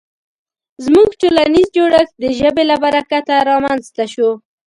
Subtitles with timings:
[0.85, 4.29] زموږ ټولنیز جوړښت د ژبې له برکته رامنځ ته شو.